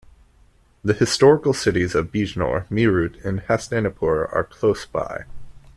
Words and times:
The 0.83 0.95
historical 0.95 1.53
cities 1.53 1.93
of 1.93 2.11
Bijnor, 2.11 2.65
Meerut 2.71 3.23
and 3.23 3.39
Hastinapur 3.41 4.33
are 4.33 4.43
close 4.43 4.83
by. 4.83 5.25